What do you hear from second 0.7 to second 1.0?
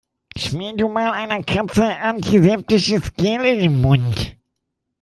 du